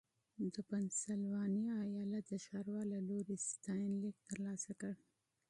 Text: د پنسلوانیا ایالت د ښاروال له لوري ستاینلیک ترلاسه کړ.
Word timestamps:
د 0.53 0.55
پنسلوانیا 0.69 1.75
ایالت 1.89 2.25
د 2.29 2.33
ښاروال 2.45 2.85
له 2.93 2.99
لوري 3.09 3.37
ستاینلیک 3.49 4.17
ترلاسه 4.29 4.71
کړ. 4.81 4.93